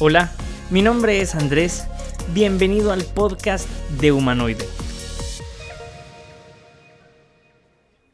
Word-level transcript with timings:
Hola, 0.00 0.32
mi 0.70 0.80
nombre 0.80 1.20
es 1.20 1.34
Andrés. 1.34 1.84
Bienvenido 2.32 2.92
al 2.92 3.04
podcast 3.04 3.68
de 4.00 4.12
Humanoide. 4.12 4.64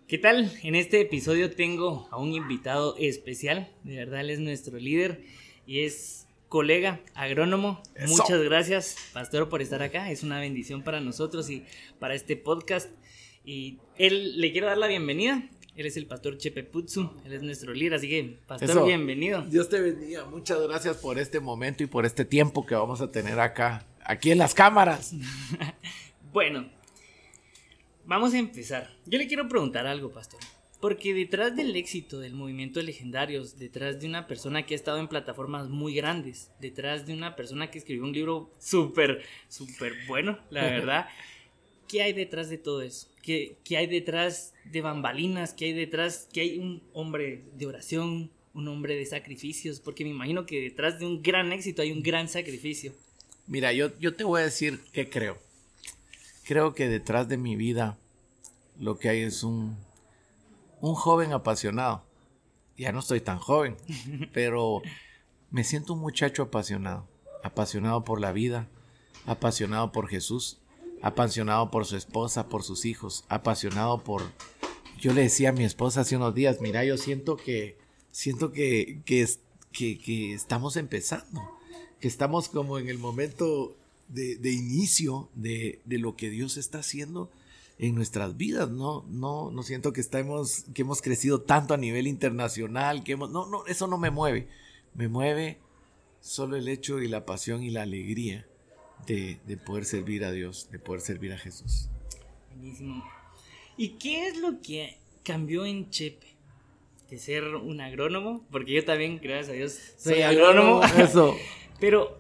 ¿Qué 0.09 0.17
tal? 0.17 0.51
En 0.63 0.77
este 0.77 1.03
episodio 1.03 1.55
tengo 1.55 2.09
a 2.11 2.17
un 2.17 2.33
invitado 2.33 2.97
especial. 2.97 3.71
De 3.83 3.97
verdad, 3.97 4.21
él 4.21 4.31
es 4.31 4.39
nuestro 4.39 4.79
líder 4.79 5.27
y 5.67 5.81
es 5.81 6.27
colega 6.49 7.03
agrónomo. 7.15 7.83
Muchas 8.09 8.41
gracias, 8.43 8.97
pastor, 9.13 9.51
por 9.51 9.61
estar 9.61 9.83
acá. 9.83 10.11
Es 10.11 10.23
una 10.23 10.41
bendición 10.41 10.85
para 10.85 11.01
nosotros 11.01 11.51
y 11.51 11.67
para 11.99 12.15
este 12.15 12.35
podcast. 12.35 12.89
Y 13.45 13.77
él 13.99 14.41
le 14.41 14.53
quiero 14.53 14.69
dar 14.69 14.79
la 14.79 14.87
bienvenida. 14.87 15.51
Él 15.77 15.87
es 15.87 15.97
el 15.97 16.07
pastor 16.07 16.39
Chepe 16.39 16.63
Putsu, 16.63 17.11
él 17.25 17.33
es 17.33 17.43
nuestro 17.43 17.75
líder, 17.75 17.95
así 17.95 18.09
que 18.09 18.39
pastor, 18.47 18.87
bienvenido. 18.87 19.43
Dios 19.43 19.69
te 19.69 19.81
bendiga, 19.81 20.25
muchas 20.25 20.63
gracias 20.63 20.99
por 20.99 21.19
este 21.19 21.41
momento 21.41 21.83
y 21.83 21.89
por 21.89 22.07
este 22.07 22.25
tiempo 22.25 22.65
que 22.65 22.77
vamos 22.77 23.01
a 23.01 23.11
tener 23.11 23.41
acá, 23.41 23.85
aquí 24.05 24.31
en 24.31 24.39
las 24.39 24.55
cámaras. 24.55 25.15
bueno, 26.33 26.71
vamos 28.05 28.35
a 28.35 28.39
empezar. 28.39 28.89
Yo 29.05 29.19
le 29.19 29.27
quiero 29.27 29.49
preguntar 29.49 29.85
algo, 29.89 30.13
pastor. 30.13 30.39
Porque 30.81 31.13
detrás 31.13 31.57
del 31.57 31.75
éxito 31.75 32.21
del 32.21 32.35
movimiento 32.35 32.79
de 32.79 32.87
legendarios, 32.87 33.59
detrás 33.59 34.01
de 34.01 34.07
una 34.07 34.29
persona 34.29 34.67
que 34.67 34.75
ha 34.75 34.77
estado 34.77 34.99
en 34.99 35.09
plataformas 35.09 35.69
muy 35.71 35.95
grandes, 35.95 36.53
detrás 36.61 37.05
de 37.05 37.15
una 37.15 37.35
persona 37.35 37.73
que 37.73 37.79
escribió 37.79 38.05
un 38.05 38.13
libro 38.13 38.53
súper, 38.61 39.23
súper 39.49 39.95
bueno, 40.07 40.39
la 40.51 40.63
verdad, 40.71 41.09
¿qué 41.89 42.03
hay 42.03 42.13
detrás 42.13 42.49
de 42.49 42.59
todo 42.59 42.81
eso? 42.83 43.09
¿Qué, 43.25 43.57
hay 43.71 43.87
detrás 43.87 44.53
de 44.71 44.83
bambalinas? 44.83 45.55
¿Qué 45.55 45.67
hay 45.67 45.73
detrás? 45.73 46.29
¿Qué 46.31 46.43
hay 46.43 46.59
un 46.59 46.83
hombre 46.93 47.43
de 47.55 47.67
oración? 47.67 48.31
Un 48.53 48.69
hombre 48.69 48.97
de 48.97 49.07
sacrificios? 49.07 49.81
Porque 49.81 50.05
me 50.05 50.11
imagino 50.11 50.45
que 50.45 50.61
detrás 50.61 50.99
de 50.99 51.07
un 51.07 51.23
gran 51.23 51.51
éxito 51.51 51.81
hay 51.81 51.91
un 51.91 52.03
gran 52.03 52.29
sacrificio. 52.29 52.93
Mira, 53.47 53.73
yo, 53.73 53.99
yo 53.99 54.15
te 54.15 54.25
voy 54.25 54.43
a 54.43 54.45
decir 54.45 54.79
qué 54.93 55.09
creo. 55.09 55.39
Creo 56.45 56.75
que 56.75 56.87
detrás 56.87 57.27
de 57.27 57.39
mi 57.39 57.57
vida 57.57 57.99
lo 58.79 58.99
que 58.99 59.09
hay 59.09 59.23
es 59.23 59.43
un, 59.43 59.75
un 60.83 60.95
joven 60.95 61.33
apasionado. 61.33 62.05
Ya 62.77 62.93
no 62.93 62.99
estoy 62.99 63.23
tan 63.23 63.39
joven, 63.39 63.77
pero 64.35 64.83
me 65.51 65.65
siento 65.65 65.95
un 65.95 66.01
muchacho 66.01 66.43
apasionado. 66.43 67.09
Apasionado 67.43 68.05
por 68.05 68.21
la 68.21 68.33
vida, 68.33 68.69
apasionado 69.25 69.93
por 69.93 70.09
Jesús 70.09 70.59
apasionado 71.05 71.71
por 71.71 71.85
su 71.85 71.99
esposa, 71.99 72.49
por 72.49 72.63
sus 72.63 72.87
hijos, 72.87 73.27
apasionado 73.29 74.03
por... 74.03 74.23
Yo 74.99 75.13
le 75.13 75.21
decía 75.21 75.51
a 75.51 75.53
mi 75.53 75.63
esposa 75.63 76.01
hace 76.01 76.17
unos 76.17 76.35
días, 76.35 76.63
mira, 76.63 76.83
yo 76.83 76.97
siento 76.97 77.37
que, 77.37 77.77
siento 78.11 78.53
que, 78.53 79.03
que, 79.05 79.29
que, 79.99 80.33
estamos 80.33 80.79
empezando, 80.79 81.43
que 82.01 82.09
estamos 82.09 82.49
como 82.49 82.79
en 82.79 82.89
el 82.89 82.97
momento 82.97 83.77
de, 84.09 84.37
de 84.37 84.53
inicio 84.53 85.29
de, 85.35 85.83
de, 85.85 85.99
lo 85.99 86.17
que 86.17 86.31
Dios 86.31 86.57
está 86.57 86.79
haciendo 86.79 87.31
en 87.79 87.95
nuestras 87.95 88.39
vidas, 88.39 88.71
no, 88.71 89.05
no, 89.11 89.51
no 89.51 89.63
siento 89.63 89.93
que 89.93 90.01
estamos, 90.01 90.65
que 90.73 90.83
hemos 90.83 91.03
crecido 91.03 91.43
tanto 91.43 91.75
a 91.75 91.77
nivel 91.77 92.07
internacional, 92.07 93.05
que 93.05 93.13
hemos, 93.13 93.31
no, 93.31 93.45
no, 93.45 93.67
eso 93.67 93.89
no 93.89 93.99
me 93.99 94.11
mueve, 94.11 94.49
me 94.95 95.09
mueve 95.09 95.59
solo 96.23 96.57
el 96.57 96.67
hecho 96.67 97.03
y 97.03 97.09
la 97.09 97.27
pasión 97.27 97.63
y 97.63 97.69
la 97.69 97.83
alegría 97.83 98.47
de, 99.07 99.39
poder 99.65 99.85
servir 99.85 100.25
a 100.25 100.33
Dios, 100.33 100.69
de 100.71 100.79
poder 100.79 101.01
servir 101.01 101.33
a 101.33 101.39
Jesús. 101.39 101.89
Buenísimo. 102.51 103.05
¿Y 103.77 103.91
qué 103.91 104.29
es 104.29 104.39
lo 104.39 104.61
que 104.61 104.99
cambió 105.23 105.65
en 105.65 105.91
Chepe? 105.91 106.35
De 107.11 107.19
ser 107.19 107.45
un 107.45 107.81
agrónomo, 107.81 108.45
porque 108.51 108.73
yo 108.73 108.85
también, 108.85 109.21
gracias 109.23 109.51
a 109.51 109.53
Dios, 109.53 109.79
soy, 109.99 110.23
agrónomo. 110.23 110.83
Eso. 110.99 111.37
Pero 111.79 112.19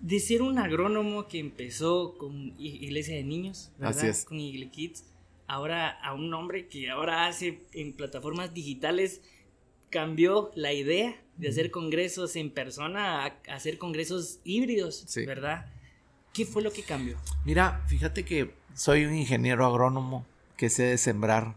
de 0.00 0.20
ser 0.20 0.42
un 0.42 0.58
agrónomo 0.58 1.28
que 1.28 1.38
empezó 1.38 2.16
con 2.18 2.54
Iglesia 2.58 3.14
de 3.16 3.24
Niños, 3.24 3.70
¿verdad? 3.78 4.16
Con 4.26 4.40
Igle 4.40 4.70
Kids, 4.70 5.04
ahora 5.46 5.90
a 5.90 6.14
un 6.14 6.32
hombre 6.34 6.68
que 6.68 6.90
ahora 6.90 7.26
hace 7.26 7.60
en 7.72 7.92
plataformas 7.92 8.54
digitales, 8.54 9.22
cambió 9.90 10.50
la 10.54 10.72
idea 10.72 11.22
de 11.36 11.48
hacer 11.48 11.70
congresos 11.70 12.34
en 12.36 12.50
persona 12.50 13.24
a 13.24 13.26
hacer 13.54 13.78
congresos 13.78 14.40
híbridos, 14.44 15.06
¿verdad? 15.26 15.66
¿Qué 16.32 16.46
fue 16.46 16.62
lo 16.62 16.72
que 16.72 16.82
cambió? 16.82 17.18
Mira, 17.44 17.84
fíjate 17.88 18.24
que 18.24 18.54
soy 18.74 19.04
un 19.04 19.14
ingeniero 19.14 19.66
agrónomo 19.66 20.24
que 20.56 20.70
sé 20.70 20.84
de 20.84 20.96
sembrar, 20.96 21.56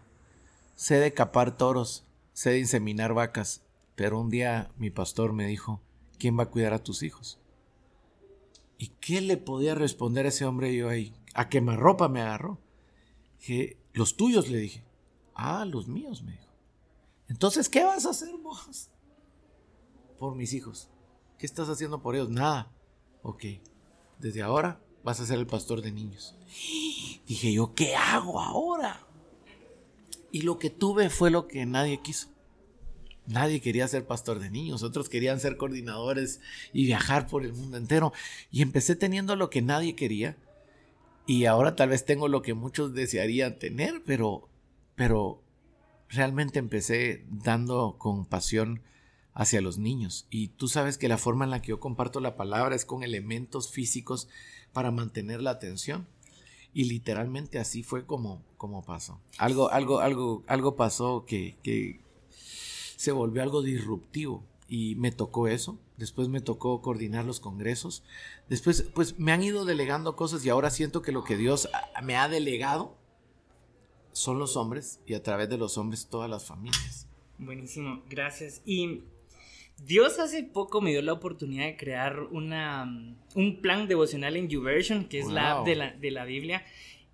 sé 0.75 0.96
de 0.96 1.13
capar 1.13 1.56
toros, 1.56 2.03
sé 2.34 2.52
de 2.52 2.59
inseminar 2.59 3.13
vacas, 3.13 3.62
pero 3.96 4.19
un 4.19 4.30
día 4.30 4.69
mi 4.78 4.90
pastor 4.90 5.31
me 5.31 5.47
dijo, 5.47 5.81
¿quién 6.19 6.38
va 6.38 6.44
a 6.44 6.50
cuidar 6.50 6.74
a 6.74 6.84
tus 6.84 7.03
hijos? 7.03 7.40
¿Y 8.78 8.88
qué 9.00 9.22
le 9.22 9.38
podía 9.38 9.75
responder 9.75 10.25
a 10.25 10.30
ese 10.30 10.46
hombre 10.46 10.75
yo 10.75 10.90
ahí? 10.90 11.16
A 11.34 11.47
quemarropa 11.47 12.09
me 12.09 12.22
agarró. 12.22 12.59
Que 13.40 13.78
los 13.94 14.18
tuyos 14.18 14.50
le 14.50 14.57
dije. 14.57 14.84
Ah, 15.34 15.63
los 15.63 15.88
míos, 15.88 16.24
me 16.24 16.34
dijo. 16.34 16.52
Entonces, 17.30 17.69
¿qué 17.69 17.86
vas 17.86 18.06
a 18.06 18.09
hacer 18.09 18.36
vos? 18.44 18.90
Por 20.19 20.36
mis 20.36 20.52
hijos. 20.52 20.90
¿Qué 21.38 21.46
estás 21.46 21.69
haciendo 21.69 22.02
por 22.02 22.16
ellos? 22.16 22.30
Nada. 22.30 22.69
Ok 23.22 23.46
desde 24.19 24.41
ahora 24.41 24.79
vas 25.03 25.19
a 25.19 25.25
ser 25.25 25.39
el 25.39 25.47
pastor 25.47 25.81
de 25.81 25.91
niños. 25.91 26.35
Dije 27.27 27.53
yo, 27.53 27.73
¿qué 27.73 27.95
hago 27.95 28.39
ahora? 28.41 29.05
Y 30.31 30.41
lo 30.41 30.59
que 30.59 30.69
tuve 30.69 31.09
fue 31.09 31.31
lo 31.31 31.47
que 31.47 31.65
nadie 31.65 32.01
quiso. 32.01 32.29
Nadie 33.27 33.59
quería 33.59 33.87
ser 33.87 34.05
pastor 34.05 34.39
de 34.39 34.51
niños, 34.51 34.83
otros 34.83 35.09
querían 35.09 35.39
ser 35.39 35.57
coordinadores 35.57 36.41
y 36.73 36.85
viajar 36.85 37.25
por 37.27 37.43
el 37.43 37.53
mundo 37.53 37.77
entero. 37.77 38.13
Y 38.51 38.61
empecé 38.61 38.95
teniendo 38.95 39.35
lo 39.35 39.49
que 39.49 39.61
nadie 39.61 39.95
quería. 39.95 40.37
Y 41.25 41.45
ahora 41.45 41.75
tal 41.75 41.89
vez 41.89 42.05
tengo 42.05 42.27
lo 42.27 42.43
que 42.43 42.53
muchos 42.53 42.93
desearían 42.93 43.57
tener, 43.57 44.03
pero, 44.05 44.47
pero 44.95 45.41
realmente 46.07 46.59
empecé 46.59 47.25
dando 47.29 47.95
con 47.97 48.25
pasión 48.25 48.83
hacia 49.35 49.62
los 49.62 49.78
niños. 49.78 50.25
Y 50.31 50.47
tú 50.47 50.68
sabes 50.68 50.97
que 50.97 51.09
la 51.09 51.18
forma 51.19 51.46
en 51.46 51.51
la 51.51 51.62
que 51.62 51.69
yo 51.69 51.79
comparto 51.79 52.19
la 52.22 52.35
palabra 52.35 52.75
es 52.75 52.85
con 52.85 53.03
elementos 53.03 53.69
físicos 53.69 54.28
para 54.73 54.91
mantener 54.91 55.41
la 55.41 55.51
atención. 55.51 56.07
Y 56.73 56.85
literalmente 56.85 57.59
así 57.59 57.84
fue 57.84 58.06
como, 58.06 58.41
como 58.57 58.84
pasó. 58.84 59.19
Algo, 59.38 59.69
algo, 59.69 60.00
algo, 60.00 60.44
algo 60.47 60.75
pasó 60.75 61.25
que, 61.25 61.57
que 61.63 62.00
se 62.95 63.12
volvió 63.12 63.44
algo 63.44 63.62
disruptivo. 63.62 64.44
Y 64.68 64.95
me 64.95 65.12
tocó 65.12 65.47
eso. 65.47 65.78
Después 65.97 66.28
me 66.28 66.41
tocó 66.41 66.81
coordinar 66.81 67.25
los 67.25 67.40
congresos. 67.40 68.03
Después, 68.50 68.84
pues 68.94 69.19
me 69.19 69.31
han 69.31 69.44
ido 69.44 69.63
delegando 69.66 70.16
cosas 70.16 70.45
y 70.45 70.50
ahora 70.50 70.69
siento 70.69 71.01
que 71.01 71.12
lo 71.12 71.24
que 71.24 71.38
Dios 71.38 71.69
me 72.03 72.16
ha 72.16 72.28
delegado 72.28 72.97
son 74.12 74.40
los 74.40 74.56
hombres 74.56 75.01
y 75.06 75.13
a 75.13 75.22
través 75.22 75.50
de 75.50 75.57
los 75.57 75.78
hombres 75.78 76.07
todas 76.07 76.29
las 76.29 76.45
familias. 76.45 77.07
Buenísimo, 77.38 78.01
gracias. 78.09 78.62
Y 78.66 79.03
Dios 79.84 80.19
hace 80.19 80.44
poco 80.44 80.81
me 80.81 80.91
dio 80.91 81.02
la 81.02 81.13
oportunidad 81.13 81.66
de 81.66 81.78
crear 81.78 82.19
una, 82.31 82.86
mm, 82.86 83.16
un 83.36 83.62
plan 83.62 83.88
devocional 83.88 84.36
en 84.36 84.47
YouVersion, 84.47 85.06
que 85.06 85.19
es 85.19 85.28
la 85.28 85.52
app 85.52 85.66
de 85.66 85.75
la, 85.75 85.91
de 85.91 86.12
la 86.12 86.25
Biblia. 86.25 86.63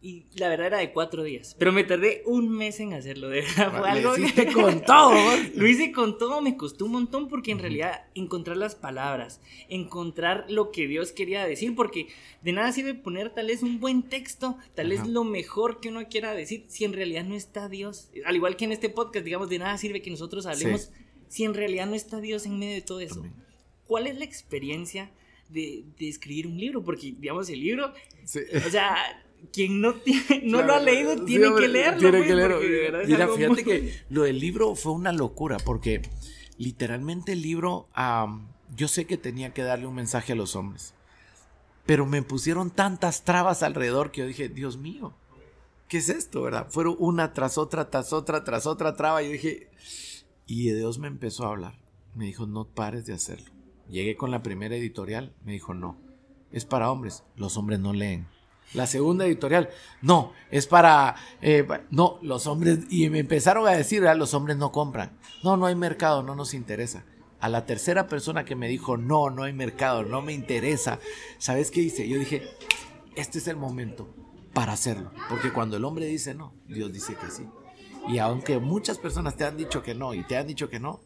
Y 0.04 0.26
la 0.34 0.50
verdad 0.50 0.68
era 0.68 0.78
de 0.80 0.92
cuatro 0.92 1.22
días. 1.22 1.56
Pero 1.60 1.72
me 1.72 1.84
tardé 1.84 2.24
un 2.26 2.50
mes 2.50 2.80
en 2.80 2.94
hacerlo. 2.94 3.30
De 3.30 3.42
verdad, 3.42 3.78
fue 3.78 3.88
algo. 3.88 4.16
Lo 4.18 4.54
con 4.54 4.82
todo. 4.82 5.14
Lo 5.56 5.68
hice 5.68 5.92
con 5.92 6.18
todo. 6.18 6.42
Me 6.42 6.58
costó 6.58 6.86
un 6.86 6.94
montón 6.94 7.28
porque 7.28 7.52
en 7.52 7.60
realidad 7.60 8.06
encontrar 8.16 8.58
las 8.58 8.74
palabras, 8.74 9.42
encontrar 9.70 10.46
lo 10.50 10.72
que 10.72 10.88
Dios 10.88 11.12
quería 11.12 11.46
decir. 11.46 11.76
Porque 11.76 12.08
de 12.42 12.52
nada 12.52 12.72
sirve 12.72 12.96
poner 12.96 13.30
tal 13.30 13.46
vez 13.46 13.62
un 13.62 13.80
buen 13.80 14.02
texto, 14.02 14.58
tal 14.74 14.90
vez 14.90 15.06
lo 15.06 15.24
mejor 15.24 15.80
que 15.80 15.90
uno 15.90 16.08
quiera 16.10 16.34
decir, 16.34 16.66
si 16.68 16.84
en 16.84 16.94
realidad 16.94 17.24
no 17.24 17.36
está 17.36 17.70
Dios. 17.70 18.10
Al 18.26 18.36
igual 18.36 18.56
que 18.56 18.66
en 18.66 18.72
este 18.72 18.90
podcast, 18.90 19.24
digamos, 19.24 19.50
de 19.50 19.60
nada 19.60 19.78
sirve 19.78 20.02
que 20.02 20.10
nosotros 20.10 20.48
hablemos 20.48 20.90
si 21.32 21.46
en 21.46 21.54
realidad 21.54 21.88
no 21.88 21.96
está 21.96 22.20
Dios 22.20 22.46
en 22.46 22.60
medio 22.60 22.76
de 22.76 22.82
todo 22.82 23.00
eso? 23.00 23.24
¿Cuál 23.88 24.08
es 24.08 24.18
la 24.18 24.26
experiencia 24.26 25.10
de, 25.50 25.86
escribir 25.98 26.46
un 26.46 26.58
libro? 26.60 26.84
Porque, 26.84 27.16
digamos, 27.18 27.50
el 27.50 27.62
libro, 27.62 27.88
o 27.88 28.70
sea, 28.70 28.98
quien 29.54 29.80
no, 29.80 29.96
no 30.44 30.62
lo 30.62 30.74
ha 30.74 30.82
leído 30.82 31.24
tiene 31.24 31.56
que 31.56 31.70
leerlo. 31.70 32.00
Tiene 32.00 32.18
pues, 32.18 32.30
que 32.30 32.36
leerlo. 32.36 33.08
Mira, 33.08 33.28
fíjate 33.30 33.64
que 33.64 33.94
lo 34.10 34.24
del 34.24 34.40
libro 34.40 34.76
fue 34.76 34.92
una 34.92 35.14
locura, 35.14 35.56
porque 35.64 36.02
literalmente 36.58 37.32
el 37.32 37.42
libro, 37.42 37.88
yo 38.76 38.90
sé 38.90 39.06
que 39.06 39.16
tenía 39.16 39.54
que 39.54 39.64
darle 39.64 39.88
un 39.88 39.96
mensaje 39.96 40.34
a 40.34 40.36
los 40.36 40.58
hombres, 40.58 40.94
pero 41.86 42.06
me 42.06 42.22
pusieron 42.24 42.72
tantas 42.72 43.24
trabas 43.24 43.64
alrededor 43.64 44.12
que 44.12 44.20
yo 44.20 44.28
dije, 44.28 44.50
Dios 44.50 44.76
mío, 44.76 45.14
¿qué 45.88 46.00
es 46.00 46.10
esto, 46.10 46.42
verdad? 46.42 46.68
Fueron 46.70 46.98
una 47.00 47.32
tras 47.32 47.58
otra, 47.58 47.90
tras 47.90 48.12
otra, 48.12 48.44
tras 48.44 48.66
otra 48.66 48.98
traba, 48.98 49.24
y 49.24 49.28
yo 49.28 49.32
dije 49.32 49.70
y 50.52 50.70
Dios 50.72 51.00
me 51.00 51.08
empezó 51.08 51.46
a 51.46 51.52
hablar. 51.52 51.76
Me 52.14 52.26
dijo, 52.26 52.46
no 52.46 52.66
pares 52.66 53.06
de 53.06 53.14
hacerlo. 53.14 53.50
Llegué 53.90 54.18
con 54.18 54.32
la 54.32 54.44
primera 54.44 54.76
editorial, 54.76 55.34
me 55.46 55.54
dijo, 55.54 55.74
no, 55.74 55.98
es 56.52 56.66
para 56.66 56.92
hombres, 56.92 57.24
los 57.38 57.56
hombres 57.56 57.80
no 57.80 57.94
leen. 57.94 58.28
La 58.74 58.86
segunda 58.86 59.26
editorial, 59.26 59.70
no, 60.02 60.34
es 60.50 60.68
para, 60.68 61.16
eh, 61.42 61.66
no, 61.90 62.20
los 62.22 62.48
hombres, 62.48 62.80
y 62.90 63.10
me 63.10 63.20
empezaron 63.20 63.66
a 63.68 63.72
decir, 63.72 64.04
los 64.18 64.34
hombres 64.34 64.58
no 64.58 64.74
compran. 64.74 65.18
No, 65.42 65.56
no 65.56 65.68
hay 65.68 65.76
mercado, 65.76 66.22
no 66.22 66.36
nos 66.36 66.54
interesa. 66.54 67.06
A 67.40 67.48
la 67.48 67.66
tercera 67.66 68.08
persona 68.08 68.44
que 68.44 68.56
me 68.56 68.68
dijo, 68.68 68.98
no, 68.98 69.30
no 69.30 69.44
hay 69.44 69.54
mercado, 69.54 70.04
no 70.04 70.22
me 70.22 70.34
interesa, 70.34 71.00
¿sabes 71.38 71.72
qué 71.72 71.82
hice? 71.82 72.08
Yo 72.08 72.20
dije, 72.20 72.44
este 73.16 73.40
es 73.40 73.48
el 73.48 73.56
momento 73.56 74.14
para 74.54 74.74
hacerlo. 74.74 75.12
Porque 75.30 75.52
cuando 75.54 75.78
el 75.78 75.86
hombre 75.86 76.06
dice 76.06 76.34
no, 76.34 76.54
Dios 76.68 76.92
dice 76.92 77.16
que 77.16 77.32
sí. 77.32 77.48
Y 78.08 78.18
aunque 78.18 78.60
muchas 78.60 78.98
personas 78.98 79.36
te 79.38 79.46
han 79.46 79.58
dicho 79.58 79.84
que 79.84 79.96
no 79.96 80.14
y 80.14 80.24
te 80.24 80.38
han 80.38 80.48
dicho 80.48 80.70
que 80.70 80.80
no, 80.80 81.02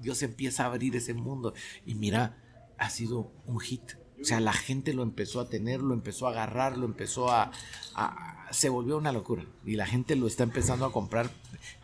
Dios 0.00 0.22
empieza 0.22 0.64
a 0.64 0.66
abrir 0.66 0.96
ese 0.96 1.14
mundo. 1.14 1.54
Y 1.84 1.94
mira, 1.94 2.38
ha 2.78 2.90
sido 2.90 3.32
un 3.46 3.60
hit. 3.60 3.82
O 4.20 4.24
sea, 4.24 4.40
la 4.40 4.52
gente 4.52 4.94
lo 4.94 5.02
empezó 5.04 5.40
a 5.40 5.48
tener, 5.48 5.80
lo 5.80 5.94
empezó 5.94 6.26
a 6.26 6.30
agarrar, 6.30 6.76
lo 6.76 6.86
empezó 6.86 7.30
a, 7.30 7.52
se 8.50 8.68
volvió 8.68 8.98
una 8.98 9.12
locura. 9.12 9.44
Y 9.64 9.76
la 9.76 9.86
gente 9.86 10.16
lo 10.16 10.26
está 10.26 10.42
empezando 10.42 10.84
a 10.86 10.92
comprar. 10.92 11.30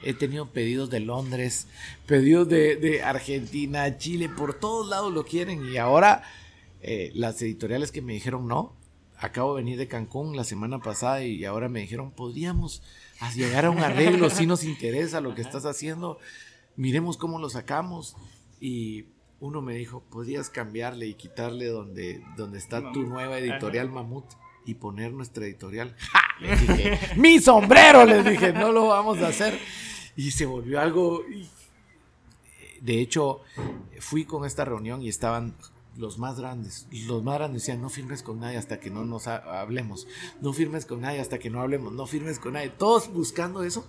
He 0.02 0.14
tenido 0.14 0.50
pedidos 0.50 0.90
de 0.90 1.00
Londres, 1.00 1.68
pedidos 2.06 2.48
de, 2.48 3.02
Argentina, 3.04 3.96
Chile, 3.98 4.28
por 4.28 4.54
todos 4.54 4.88
lados 4.88 5.12
lo 5.12 5.24
quieren. 5.24 5.64
Y 5.64 5.76
ahora 5.76 6.24
eh, 6.80 7.12
las 7.14 7.40
editoriales 7.40 7.92
que 7.92 8.02
me 8.02 8.14
dijeron 8.14 8.48
no, 8.48 8.74
acabo 9.18 9.54
de 9.54 9.62
venir 9.62 9.78
de 9.78 9.86
Cancún 9.86 10.36
la 10.36 10.44
semana 10.44 10.80
pasada 10.80 11.22
y 11.24 11.44
ahora 11.44 11.68
me 11.68 11.80
dijeron, 11.80 12.10
podríamos 13.20 13.36
llegar 13.36 13.64
a 13.64 13.70
un 13.70 13.78
arreglo 13.78 14.30
si 14.30 14.46
nos 14.46 14.64
interesa 14.64 15.20
lo 15.20 15.34
que 15.34 15.42
estás 15.42 15.64
haciendo, 15.64 16.18
miremos 16.76 17.16
cómo 17.16 17.38
lo 17.38 17.48
sacamos. 17.48 18.16
Y 18.60 19.06
uno 19.40 19.60
me 19.60 19.74
dijo, 19.74 20.02
podrías 20.10 20.50
cambiarle 20.50 21.06
y 21.06 21.14
quitarle 21.14 21.66
donde, 21.66 22.24
donde 22.36 22.58
está 22.58 22.92
tu 22.92 23.04
nueva 23.04 23.38
editorial 23.38 23.90
Mamut 23.90 24.24
y 24.64 24.74
poner 24.74 25.12
nuestra 25.12 25.44
editorial. 25.44 25.94
dije, 26.40 26.98
mi 27.16 27.38
sombrero, 27.40 28.04
les 28.04 28.24
dije, 28.24 28.52
no 28.52 28.72
lo 28.72 28.88
vamos 28.88 29.18
a 29.18 29.28
hacer. 29.28 29.58
Y 30.16 30.30
se 30.30 30.46
volvió 30.46 30.80
algo... 30.80 31.22
De 32.80 33.00
hecho, 33.00 33.40
fui 33.98 34.24
con 34.24 34.44
esta 34.44 34.64
reunión 34.64 35.00
y 35.00 35.08
estaban 35.08 35.54
los 35.96 36.18
más 36.18 36.38
grandes. 36.38 36.86
Los 37.06 37.22
más 37.22 37.36
grandes 37.38 37.62
decían, 37.62 37.80
no 37.80 37.88
firmes 37.88 38.22
con 38.22 38.40
nadie 38.40 38.56
hasta 38.56 38.80
que 38.80 38.90
no 38.90 39.04
nos 39.04 39.26
hablemos. 39.26 40.06
No 40.40 40.52
firmes 40.52 40.86
con 40.86 41.00
nadie 41.00 41.20
hasta 41.20 41.38
que 41.38 41.50
no 41.50 41.60
hablemos. 41.60 41.92
No 41.92 42.06
firmes 42.06 42.38
con 42.38 42.54
nadie. 42.54 42.70
Todos 42.70 43.12
buscando 43.12 43.62
eso. 43.62 43.86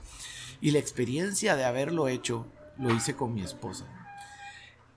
Y 0.61 0.71
la 0.71 0.79
experiencia 0.79 1.55
de 1.55 1.65
haberlo 1.65 2.07
hecho, 2.07 2.45
lo 2.77 2.93
hice 2.93 3.15
con 3.15 3.33
mi 3.33 3.41
esposa. 3.41 3.85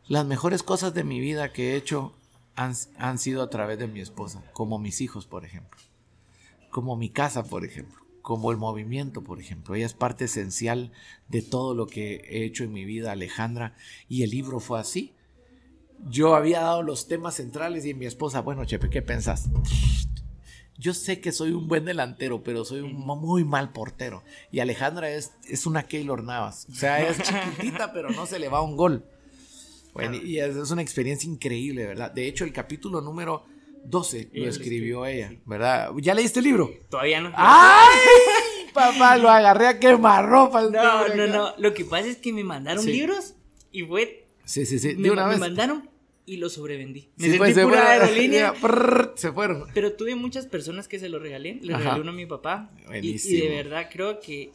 Las 0.06 0.26
mejores 0.26 0.62
cosas 0.62 0.94
de 0.94 1.04
mi 1.04 1.20
vida 1.20 1.52
que 1.52 1.72
he 1.72 1.76
hecho 1.76 2.14
han, 2.54 2.74
han 2.98 3.18
sido 3.18 3.42
a 3.42 3.50
través 3.50 3.78
de 3.78 3.88
mi 3.88 4.00
esposa. 4.00 4.42
Como 4.52 4.78
mis 4.78 5.00
hijos, 5.00 5.26
por 5.26 5.44
ejemplo. 5.44 5.78
Como 6.70 6.96
mi 6.96 7.10
casa, 7.10 7.44
por 7.44 7.64
ejemplo. 7.64 7.98
Como 8.22 8.50
el 8.50 8.58
movimiento, 8.58 9.22
por 9.22 9.40
ejemplo. 9.40 9.74
Ella 9.74 9.86
es 9.86 9.94
parte 9.94 10.26
esencial 10.26 10.92
de 11.28 11.42
todo 11.42 11.74
lo 11.74 11.86
que 11.86 12.16
he 12.28 12.44
hecho 12.44 12.64
en 12.64 12.72
mi 12.72 12.84
vida, 12.84 13.12
Alejandra. 13.12 13.74
Y 14.08 14.22
el 14.22 14.30
libro 14.30 14.60
fue 14.60 14.78
así 14.78 15.14
yo 16.08 16.34
había 16.34 16.60
dado 16.60 16.82
los 16.82 17.08
temas 17.08 17.34
centrales 17.36 17.84
y 17.84 17.94
mi 17.94 18.06
esposa, 18.06 18.40
bueno, 18.40 18.64
Chepe, 18.64 18.90
¿qué 18.90 19.02
pensás? 19.02 19.48
Yo 20.78 20.94
sé 20.94 21.20
que 21.20 21.32
soy 21.32 21.50
un 21.50 21.66
buen 21.66 21.84
delantero, 21.84 22.44
pero 22.44 22.64
soy 22.64 22.80
un 22.80 22.94
muy 22.94 23.44
mal 23.44 23.72
portero. 23.72 24.22
Y 24.52 24.60
Alejandra 24.60 25.10
es, 25.10 25.32
es 25.48 25.66
una 25.66 25.82
Keylor 25.82 26.22
Navas. 26.22 26.68
O 26.70 26.74
sea, 26.74 27.06
es 27.08 27.20
chiquitita, 27.20 27.92
pero 27.94 28.10
no 28.10 28.26
se 28.26 28.38
le 28.38 28.48
va 28.48 28.62
un 28.62 28.76
gol. 28.76 29.04
Bueno, 29.92 30.16
y 30.16 30.38
es, 30.38 30.70
una 30.70 30.82
experiencia 30.82 31.28
increíble, 31.28 31.84
¿verdad? 31.84 32.12
De 32.12 32.28
hecho, 32.28 32.44
el 32.44 32.52
capítulo 32.52 33.00
número 33.00 33.44
12 33.84 34.30
lo 34.32 34.48
escribió 34.48 35.04
ella, 35.04 35.32
¿verdad? 35.44 35.90
¿Ya 35.96 36.14
leíste 36.14 36.38
el 36.38 36.44
libro? 36.44 36.70
Todavía 36.88 37.20
no. 37.20 37.32
¡Ay! 37.34 37.98
Papá, 38.72 39.16
lo 39.16 39.28
agarré 39.28 39.66
a 39.66 39.80
quemarropa. 39.80 40.62
No, 40.62 41.08
no, 41.08 41.26
no. 41.26 41.54
Lo 41.58 41.74
que 41.74 41.84
pasa 41.84 42.06
es 42.06 42.18
que 42.18 42.32
me 42.32 42.44
mandaron 42.44 42.86
libros 42.86 43.34
y 43.72 43.82
fue 43.82 44.27
Sí, 44.48 44.64
sí, 44.64 44.78
sí. 44.78 44.96
Me, 44.96 45.10
me 45.10 45.36
mandaron 45.36 45.90
y 46.24 46.38
lo 46.38 46.48
sobrevendí. 46.48 47.10
Me 47.16 47.24
sentí 47.24 47.38
pues, 47.38 47.58
pura 47.58 47.90
aerolínea. 47.90 48.54
se 49.14 49.30
fueron. 49.30 49.66
Pero 49.74 49.92
tuve 49.92 50.14
muchas 50.14 50.46
personas 50.46 50.88
que 50.88 50.98
se 50.98 51.10
lo 51.10 51.18
regalé. 51.18 51.58
Le 51.60 51.76
regalé 51.76 52.00
uno 52.00 52.12
a 52.12 52.14
mi 52.14 52.24
papá. 52.24 52.70
Y, 53.02 53.18
de 53.18 53.48
verdad 53.48 53.90
creo 53.92 54.20
que 54.20 54.50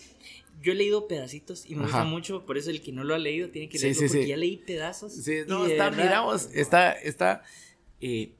yo 0.63 0.71
he 0.71 0.75
leído 0.75 1.07
pedacitos 1.07 1.69
y 1.69 1.75
me 1.75 1.83
gusta 1.83 2.05
mucho. 2.05 2.43
Por 2.43 2.57
eso 2.57 2.71
el 2.71 2.81
que 2.81 2.91
no 2.91 3.03
lo 3.03 3.13
ha 3.13 3.19
leído 3.19 3.49
tiene 3.49 3.69
que 3.69 3.77
leerlo. 3.77 4.01
porque 4.01 4.27
ya 4.27 4.37
leí 4.37 4.57
pedazos. 4.57 5.13
Sí, 5.13 5.41
no, 5.47 5.67
está, 5.67 5.91
miramos, 5.91 6.49
está, 6.53 6.91
está. 6.93 7.43
Eh, 8.01 8.31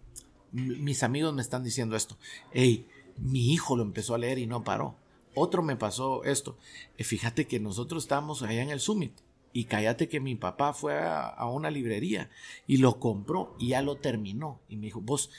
mis 0.52 1.04
amigos 1.04 1.36
me 1.36 1.44
están 1.44 1.64
diciendo 1.64 1.96
esto. 1.96 2.18
Hey, 2.52 2.88
mi 3.18 3.54
hijo 3.54 3.78
lo 3.78 3.84
empezó 3.84 4.16
a 4.16 4.18
leer 4.18 4.40
y 4.40 4.48
no 4.48 4.64
paró. 4.64 4.96
Otro 5.36 5.62
me 5.62 5.76
pasó 5.76 6.24
esto. 6.24 6.58
Eh, 6.98 7.04
fíjate 7.04 7.46
que 7.46 7.60
nosotros 7.60 8.06
estábamos 8.06 8.42
allá 8.42 8.64
en 8.64 8.72
el 8.72 8.80
Summit 8.80 9.14
y 9.54 9.66
cállate 9.66 10.10
que 10.10 10.20
mi 10.20 10.36
papá 10.36 10.74
fue 10.74 11.00
a, 11.00 11.46
una 11.46 11.70
librería 11.70 12.30
y 12.68 12.78
lo 12.78 13.00
compró 13.00 13.56
y 13.60 13.70
ya 13.70 13.82
lo 13.82 13.96
terminó. 13.98 14.60
Y 14.68 14.76
me 14.76 14.88
dijo, 14.88 15.00
vos, 15.00 15.30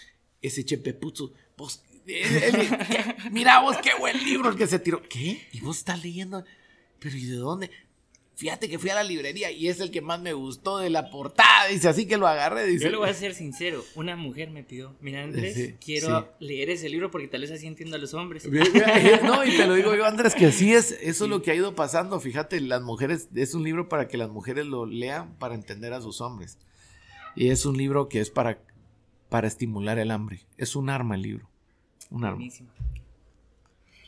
ese 0.40 0.64
Chepe 0.64 0.94
Putzu, 0.94 1.32
vos, 1.56 1.82
mira 3.32 3.60
vos, 3.60 3.76
qué 3.78 3.90
buen 3.98 4.22
libro 4.24 4.50
el 4.50 4.56
que 4.56 4.68
se 4.68 4.78
tiró. 4.78 5.02
¿Qué? 5.08 5.48
¿Y 5.52 5.60
vos 5.60 5.78
estás 5.78 6.02
leyendo? 6.02 6.44
Pero 7.00 7.16
¿y 7.16 7.26
de 7.26 7.36
dónde? 7.36 7.70
Fíjate 8.36 8.68
que 8.68 8.80
fui 8.80 8.90
a 8.90 8.96
la 8.96 9.04
librería 9.04 9.52
y 9.52 9.68
es 9.68 9.78
el 9.78 9.92
que 9.92 10.00
más 10.00 10.20
me 10.20 10.32
gustó 10.32 10.78
de 10.78 10.90
la 10.90 11.08
portada. 11.08 11.68
Dice, 11.70 11.88
así 11.88 12.06
que 12.06 12.16
lo 12.16 12.26
agarré. 12.26 12.66
Dice. 12.66 12.84
Yo 12.84 12.90
le 12.90 12.96
voy 12.96 13.08
a 13.08 13.14
ser 13.14 13.32
sincero. 13.32 13.84
Una 13.94 14.16
mujer 14.16 14.50
me 14.50 14.64
pidió, 14.64 14.96
mira 15.00 15.22
Andrés, 15.22 15.74
quiero 15.84 16.34
leer 16.40 16.70
ese 16.70 16.88
libro 16.88 17.12
porque 17.12 17.28
tal 17.28 17.42
vez 17.42 17.52
así 17.52 17.68
entiendo 17.68 17.96
a 17.96 17.98
los 17.98 18.12
hombres. 18.14 18.48
No, 19.22 19.44
y 19.44 19.56
te 19.56 19.66
lo 19.66 19.74
digo 19.74 19.94
yo, 19.94 20.04
Andrés, 20.04 20.34
que 20.34 20.46
así 20.46 20.72
es. 20.72 20.92
Eso 21.00 21.24
es 21.24 21.30
lo 21.30 21.42
que 21.42 21.52
ha 21.52 21.54
ido 21.54 21.74
pasando. 21.74 22.18
Fíjate, 22.18 22.60
las 22.60 22.82
mujeres, 22.82 23.28
es 23.34 23.54
un 23.54 23.62
libro 23.62 23.88
para 23.88 24.08
que 24.08 24.16
las 24.16 24.30
mujeres 24.30 24.66
lo 24.66 24.84
lean 24.84 25.36
para 25.38 25.54
entender 25.54 25.92
a 25.92 26.00
sus 26.00 26.20
hombres. 26.20 26.58
Y 27.36 27.50
es 27.50 27.66
un 27.66 27.76
libro 27.76 28.08
que 28.08 28.20
es 28.20 28.30
para, 28.30 28.58
para 29.28 29.46
estimular 29.46 29.98
el 29.98 30.10
hambre. 30.10 30.40
Es 30.56 30.74
un 30.74 30.90
arma 30.90 31.14
el 31.14 31.22
libro. 31.22 31.48
Un 32.10 32.24
arma. 32.24 32.36
Buenísimo. 32.36 32.70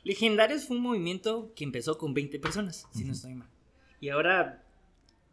Legendarios 0.02 0.67
fue 0.67 0.76
un 0.76 0.82
movimiento 0.82 1.52
que 1.55 1.64
empezó 1.64 1.99
con 1.99 2.14
20 2.14 2.38
personas, 2.38 2.87
si 2.93 3.05
no 3.05 3.12
estoy 3.12 3.34
mal. 3.34 3.49
Y 4.00 4.10
ahora 4.10 4.62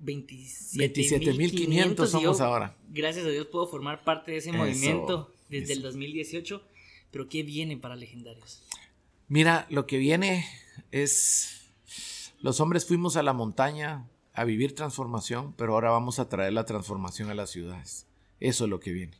27.500 0.04 2.08
somos 2.08 2.42
ahora. 2.42 2.76
Gracias 2.90 3.26
a 3.26 3.30
Dios 3.30 3.48
puedo 3.48 3.68
formar 3.68 4.04
parte 4.04 4.32
de 4.32 4.38
ese 4.38 4.52
movimiento 4.52 5.32
desde 5.50 5.74
el 5.74 5.82
2018. 5.82 6.62
Pero 7.12 7.30
¿qué 7.30 7.44
viene 7.44 7.78
para 7.78 7.96
Legendarios? 7.96 8.64
Mira, 9.28 9.68
lo 9.70 9.86
que 9.86 9.98
viene 9.98 10.48
es... 10.92 11.62
Los 12.42 12.60
hombres 12.60 12.86
fuimos 12.86 13.16
a 13.16 13.24
la 13.24 13.34
montaña 13.34 14.08
a 14.34 14.44
vivir 14.44 14.76
transformación, 14.76 15.54
pero 15.54 15.74
ahora 15.74 15.92
vamos 15.92 16.20
a 16.20 16.28
traer 16.28 16.54
la 16.54 16.66
transformación 16.66 17.30
a 17.30 17.36
las 17.36 17.52
ciudades. 17.52 18.08
Eso 18.40 18.66
es 18.66 18.70
lo 18.70 18.80
que 18.80 18.92
viene. 18.92 19.18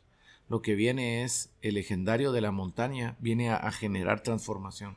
Lo 0.48 0.60
que 0.60 0.74
viene 0.74 1.22
es 1.22 1.50
el 1.62 1.74
legendario 1.74 2.32
de 2.32 2.42
la 2.42 2.50
montaña, 2.50 3.16
viene 3.20 3.50
a 3.50 3.70
generar 3.70 4.22
transformación 4.22 4.96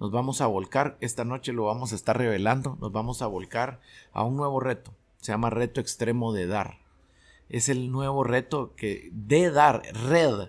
nos 0.00 0.10
vamos 0.10 0.40
a 0.40 0.46
volcar, 0.46 0.96
esta 1.00 1.24
noche 1.24 1.52
lo 1.52 1.64
vamos 1.64 1.92
a 1.92 1.94
estar 1.94 2.16
revelando, 2.18 2.76
nos 2.80 2.92
vamos 2.92 3.22
a 3.22 3.26
volcar 3.26 3.80
a 4.12 4.24
un 4.24 4.36
nuevo 4.36 4.60
reto, 4.60 4.92
se 5.20 5.32
llama 5.32 5.50
reto 5.50 5.80
extremo 5.80 6.32
de 6.32 6.46
dar. 6.46 6.78
Es 7.48 7.68
el 7.68 7.90
nuevo 7.90 8.24
reto 8.24 8.74
que 8.74 9.10
de 9.12 9.50
dar, 9.50 9.82
red, 10.08 10.48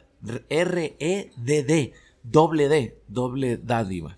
R-E-D-D, 0.49 1.93
doble 2.23 2.67
D, 2.69 2.97
doble 3.07 3.57
dádiva. 3.57 4.17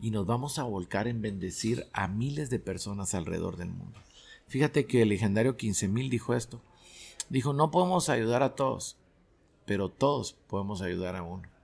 Y 0.00 0.10
nos 0.10 0.26
vamos 0.26 0.58
a 0.58 0.64
volcar 0.64 1.08
en 1.08 1.22
bendecir 1.22 1.86
a 1.92 2.08
miles 2.08 2.50
de 2.50 2.58
personas 2.58 3.14
alrededor 3.14 3.56
del 3.56 3.70
mundo. 3.70 4.00
Fíjate 4.48 4.86
que 4.86 5.02
el 5.02 5.08
legendario 5.08 5.56
15.000 5.56 6.10
dijo 6.10 6.34
esto. 6.34 6.60
Dijo, 7.28 7.52
no 7.52 7.70
podemos 7.70 8.08
ayudar 8.08 8.42
a 8.42 8.54
todos, 8.54 8.96
pero 9.64 9.88
todos 9.88 10.34
podemos 10.48 10.82
ayudar 10.82 11.16
a 11.16 11.22
uno. 11.22 11.55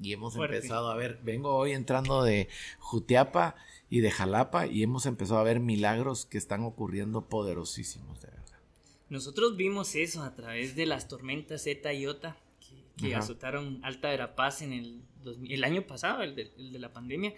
Y 0.00 0.12
hemos 0.12 0.36
empezado 0.36 0.90
a 0.90 0.96
ver, 0.96 1.18
vengo 1.22 1.54
hoy 1.56 1.72
entrando 1.72 2.22
de 2.22 2.48
Jutiapa 2.78 3.56
y 3.88 4.00
de 4.00 4.10
Jalapa 4.10 4.66
y 4.66 4.82
hemos 4.82 5.06
empezado 5.06 5.40
a 5.40 5.44
ver 5.44 5.60
milagros 5.60 6.26
que 6.26 6.38
están 6.38 6.64
ocurriendo 6.64 7.28
poderosísimos, 7.28 8.20
de 8.20 8.28
verdad. 8.28 8.58
Nosotros 9.08 9.56
vimos 9.56 9.94
eso 9.94 10.22
a 10.22 10.34
través 10.34 10.74
de 10.76 10.86
las 10.86 11.08
tormentas 11.08 11.64
Zeta 11.64 11.92
y 11.92 12.06
Ota 12.06 12.36
que, 12.96 13.14
azotaron 13.14 13.80
Alta 13.84 14.08
Verapaz 14.08 14.62
en 14.62 14.72
el, 14.72 15.02
el 15.48 15.64
año 15.64 15.86
pasado, 15.86 16.22
el 16.22 16.34
de, 16.34 16.50
el 16.58 16.72
de 16.72 16.78
la 16.78 16.92
pandemia. 16.92 17.34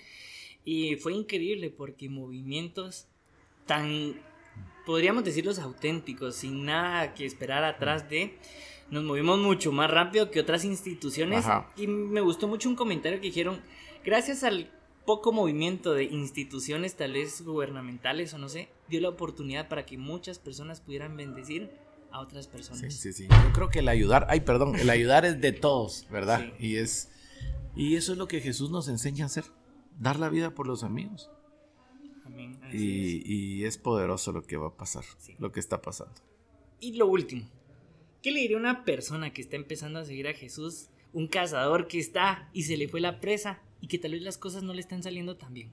Y 0.64 0.96
fue 0.96 1.14
increíble 1.14 1.70
porque 1.70 2.08
movimientos 2.08 3.06
tan, 3.66 4.20
podríamos 4.86 5.24
decirlos 5.24 5.58
auténticos, 5.58 6.36
sin 6.36 6.64
nada 6.64 7.14
que 7.14 7.24
esperar 7.24 7.64
atrás 7.64 8.08
de 8.08 8.38
nos 8.90 9.04
movimos 9.04 9.38
mucho 9.38 9.70
más 9.70 9.90
rápido 9.90 10.30
que 10.30 10.40
otras 10.40 10.64
instituciones. 10.64 11.44
Y 11.76 11.86
me 11.86 12.20
gustó 12.20 12.48
mucho 12.48 12.68
un 12.68 12.76
comentario 12.76 13.20
que 13.20 13.26
dijeron, 13.26 13.60
gracias 14.04 14.44
al 14.44 14.70
poco 15.04 15.32
movimiento 15.32 15.94
de 15.94 16.04
instituciones, 16.04 16.96
tal 16.96 17.12
vez 17.12 17.42
gubernamentales 17.42 18.34
o 18.34 18.38
no 18.38 18.48
sé, 18.48 18.68
dio 18.88 19.00
la 19.00 19.08
oportunidad 19.10 19.68
para 19.68 19.86
que 19.86 19.98
muchas 19.98 20.38
personas 20.38 20.80
pudieran 20.80 21.16
bendecir 21.16 21.70
a 22.10 22.20
otras 22.20 22.46
personas. 22.46 22.80
Sí, 22.80 22.90
sí, 22.90 23.12
sí. 23.12 23.28
Yo 23.28 23.52
creo 23.52 23.68
que 23.68 23.80
el 23.80 23.88
ayudar, 23.88 24.26
ay, 24.30 24.40
perdón, 24.40 24.76
el 24.76 24.88
ayudar 24.88 25.24
es 25.24 25.40
de 25.40 25.52
todos, 25.52 26.06
¿verdad? 26.10 26.52
Y 26.58 26.76
es 26.76 27.10
y 27.78 27.94
eso 27.94 28.10
es 28.12 28.18
lo 28.18 28.26
que 28.26 28.40
Jesús 28.40 28.70
nos 28.70 28.88
enseña 28.88 29.24
a 29.24 29.26
hacer, 29.26 29.44
dar 30.00 30.18
la 30.18 30.28
vida 30.28 30.50
por 30.50 30.66
los 30.66 30.82
amigos. 30.82 31.30
Amén. 32.28 32.58
Y 32.72 33.18
es. 33.18 33.26
y, 33.26 33.64
es. 33.64 33.78
poderoso 33.78 34.32
lo 34.32 34.42
que 34.42 34.56
va 34.56 34.68
a 34.68 34.76
pasar, 34.76 35.04
lo 35.38 35.50
que 35.50 35.60
está 35.60 35.82
pasando. 35.82 36.14
Y 36.80 36.92
lo 36.92 37.06
último, 37.06 37.48
¿qué 38.22 38.30
le 38.30 38.40
diría 38.40 38.56
a 38.56 38.60
una 38.60 38.84
persona 38.84 39.32
que 39.32 39.42
está 39.42 39.56
empezando 39.56 39.98
a 39.98 40.04
seguir 40.04 40.28
a 40.28 40.34
Jesús? 40.34 40.90
Un 41.12 41.26
cazador 41.26 41.88
que 41.88 41.98
está 41.98 42.50
y 42.52 42.64
se 42.64 42.76
le 42.76 42.86
fue 42.86 43.00
la 43.00 43.18
presa 43.18 43.62
y 43.80 43.88
que 43.88 43.98
tal 43.98 44.12
vez 44.12 44.22
las 44.22 44.36
cosas 44.36 44.62
no 44.62 44.74
le 44.74 44.80
están 44.80 45.02
saliendo 45.02 45.36
tan 45.36 45.54
bien. 45.54 45.72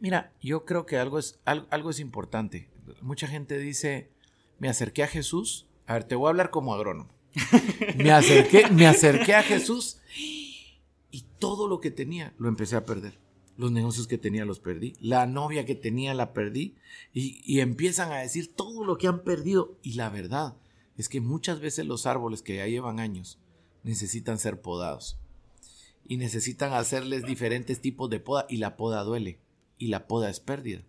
Mira, 0.00 0.32
yo 0.42 0.64
creo 0.64 0.84
que 0.84 0.96
algo 0.96 1.18
es, 1.18 1.38
algo, 1.44 1.90
es 1.90 2.00
importante. 2.00 2.68
Mucha 3.00 3.28
gente 3.28 3.58
dice, 3.58 4.10
me 4.58 4.68
acerqué 4.68 5.04
a 5.04 5.08
Jesús. 5.08 5.66
A 5.86 5.94
ver, 5.94 6.04
te 6.04 6.16
voy 6.16 6.26
a 6.26 6.30
hablar 6.30 6.50
como 6.50 6.74
agrónomo. 6.74 7.14
Me 7.96 8.12
acerqué, 8.12 8.70
me 8.70 8.86
acerqué 8.86 9.34
a 9.34 9.42
Jesús 9.42 9.98
y 11.14 11.24
todo 11.38 11.68
lo 11.68 11.80
que 11.80 11.90
tenía 11.90 12.32
lo 12.38 12.48
empecé 12.48 12.74
a 12.76 12.84
perder. 12.84 13.18
Los 13.56 13.70
negocios 13.70 14.06
que 14.06 14.18
tenía 14.18 14.44
los 14.44 14.58
perdí. 14.58 14.94
La 15.00 15.26
novia 15.26 15.64
que 15.64 15.74
tenía 15.74 16.14
la 16.14 16.32
perdí. 16.32 16.74
Y, 17.12 17.40
y 17.44 17.60
empiezan 17.60 18.10
a 18.12 18.18
decir 18.18 18.54
todo 18.54 18.84
lo 18.84 18.98
que 18.98 19.06
han 19.06 19.22
perdido. 19.22 19.78
Y 19.82 19.94
la 19.94 20.10
verdad 20.10 20.56
es 20.96 21.08
que 21.08 21.20
muchas 21.20 21.60
veces 21.60 21.86
los 21.86 22.06
árboles 22.06 22.42
que 22.42 22.56
ya 22.56 22.66
llevan 22.66 23.00
años 23.00 23.38
necesitan 23.84 24.38
ser 24.38 24.60
podados. 24.60 25.18
Y 26.06 26.16
necesitan 26.16 26.72
hacerles 26.72 27.24
diferentes 27.24 27.80
tipos 27.80 28.10
de 28.10 28.20
poda. 28.20 28.46
Y 28.48 28.56
la 28.56 28.76
poda 28.76 29.04
duele. 29.04 29.38
Y 29.78 29.88
la 29.88 30.06
poda 30.06 30.30
es 30.30 30.40
pérdida. 30.40 30.82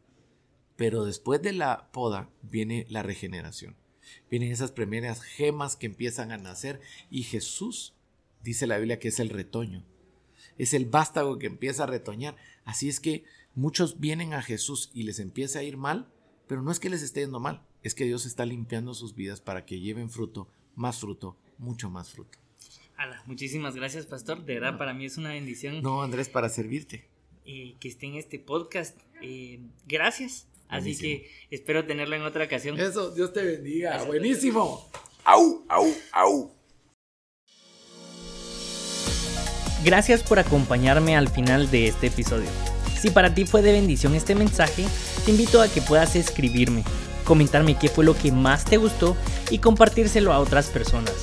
Pero 0.76 1.06
después 1.06 1.42
de 1.42 1.54
la 1.54 1.90
poda 1.92 2.30
viene 2.42 2.86
la 2.90 3.04
regeneración. 3.04 3.76
Vienen 4.30 4.52
esas 4.52 4.72
primeras 4.72 5.22
gemas 5.22 5.76
que 5.76 5.86
empiezan 5.86 6.32
a 6.32 6.38
nacer. 6.38 6.82
Y 7.12 7.24
Jesús, 7.24 7.94
dice 8.44 8.68
la 8.68 8.78
Biblia, 8.78 9.00
que 9.00 9.10
es 9.10 9.20
el 9.20 9.30
retoño 9.30 9.86
es 10.58 10.74
el 10.74 10.86
vástago 10.86 11.38
que 11.38 11.48
empieza 11.48 11.84
a 11.84 11.88
retoñar. 11.88 12.36
Así 12.66 12.90
es 12.90 13.00
que 13.00 13.24
muchos 13.54 14.00
vienen 14.00 14.34
a 14.34 14.42
Jesús 14.42 14.92
y 14.94 15.04
les 15.04 15.20
empieza 15.20 15.60
a 15.60 15.64
ir 15.64 15.78
mal, 15.78 16.12
pero 16.48 16.62
no 16.62 16.72
es 16.72 16.80
que 16.80 16.90
les 16.90 17.02
esté 17.02 17.22
yendo 17.22 17.40
mal, 17.40 17.64
es 17.84 17.96
que 17.96 18.06
Dios 18.06 18.26
está 18.26 18.46
limpiando 18.46 18.94
sus 18.94 19.16
vidas 19.16 19.40
para 19.40 19.66
que 19.66 19.80
lleven 19.80 20.10
fruto, 20.10 20.50
más 20.76 21.00
fruto, 21.00 21.38
mucho 21.58 21.90
más 21.90 22.12
fruto. 22.12 22.38
Ala, 22.98 23.22
muchísimas 23.26 23.76
gracias, 23.76 24.06
pastor. 24.06 24.44
De 24.46 24.56
verdad, 24.56 24.78
para 24.78 24.94
mí 24.94 25.06
es 25.06 25.18
una 25.18 25.30
bendición. 25.30 25.82
No, 25.82 26.02
Andrés, 26.02 26.30
para 26.30 26.50
servirte. 26.50 27.06
Eh, 27.46 27.76
que 27.80 27.88
esté 27.88 28.08
en 28.08 28.16
este 28.16 28.40
podcast. 28.40 28.98
Eh, 29.22 29.60
gracias. 29.88 30.48
Así 30.68 30.98
que 30.98 31.30
espero 31.52 31.86
tenerlo 31.86 32.16
en 32.16 32.24
otra 32.24 32.46
ocasión. 32.46 32.80
Eso, 32.80 33.12
Dios 33.12 33.34
te 33.34 33.44
bendiga. 33.44 34.04
Buenísimo. 34.04 34.90
Au, 35.24 35.64
au, 35.68 35.94
au. 36.12 36.55
Gracias 39.86 40.24
por 40.24 40.40
acompañarme 40.40 41.16
al 41.16 41.30
final 41.30 41.70
de 41.70 41.88
este 41.88 42.08
episodio. 42.08 42.50
Si 43.00 43.12
para 43.12 43.36
ti 43.36 43.46
fue 43.46 43.62
de 43.62 43.72
bendición 43.72 44.16
este 44.16 44.34
mensaje, 44.34 44.84
te 45.24 45.30
invito 45.30 45.62
a 45.62 45.68
que 45.68 45.80
puedas 45.80 46.16
escribirme, 46.16 46.84
comentarme 47.24 47.78
qué 47.78 47.88
fue 47.88 48.04
lo 48.04 48.18
que 48.18 48.32
más 48.32 48.66
te 48.66 48.78
gustó 48.78 49.16
y 49.52 49.60
compartírselo 49.60 50.34
a 50.34 50.40
otras 50.40 50.70
personas. 50.70 51.14